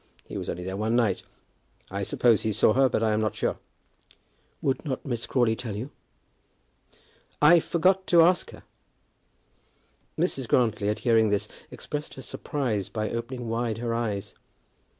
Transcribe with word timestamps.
He 0.23 0.35
was 0.35 0.49
only 0.49 0.63
there 0.63 0.75
one 0.77 0.95
night. 0.95 1.21
I 1.91 2.01
suppose 2.01 2.41
he 2.41 2.51
saw 2.51 2.73
her, 2.73 2.89
but 2.89 3.03
I 3.03 3.13
am 3.13 3.21
not 3.21 3.35
sure." 3.35 3.59
"Would 4.59 4.83
not 4.83 5.05
Miss 5.05 5.27
Crawley 5.27 5.55
tell 5.55 5.75
you?" 5.75 5.91
"I 7.39 7.59
forgot 7.59 8.07
to 8.07 8.23
ask 8.23 8.49
her." 8.49 8.63
Mrs. 10.17 10.47
Grantly, 10.47 10.89
at 10.89 10.97
hearing 10.97 11.29
this, 11.29 11.47
expressed 11.69 12.15
her 12.15 12.23
surprise 12.23 12.89
by 12.89 13.11
opening 13.11 13.47
wide 13.47 13.77
her 13.77 13.93
eyes. 13.93 14.33